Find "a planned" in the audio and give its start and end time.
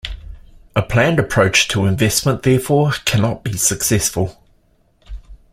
0.75-1.19